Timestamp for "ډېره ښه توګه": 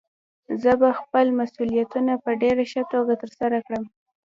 2.41-3.13